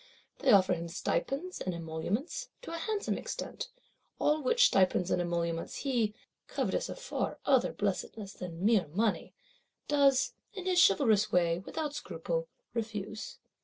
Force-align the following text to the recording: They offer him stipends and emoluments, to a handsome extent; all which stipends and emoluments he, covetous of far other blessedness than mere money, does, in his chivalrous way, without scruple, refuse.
They 0.39 0.51
offer 0.51 0.73
him 0.73 0.87
stipends 0.87 1.61
and 1.61 1.75
emoluments, 1.75 2.49
to 2.63 2.71
a 2.73 2.77
handsome 2.79 3.19
extent; 3.19 3.67
all 4.19 4.41
which 4.41 4.65
stipends 4.65 5.11
and 5.11 5.21
emoluments 5.21 5.75
he, 5.85 6.15
covetous 6.47 6.89
of 6.89 6.97
far 6.97 7.37
other 7.45 7.71
blessedness 7.71 8.33
than 8.33 8.65
mere 8.65 8.87
money, 8.87 9.35
does, 9.87 10.33
in 10.55 10.65
his 10.65 10.79
chivalrous 10.83 11.31
way, 11.31 11.59
without 11.59 11.93
scruple, 11.93 12.47
refuse. 12.73 13.37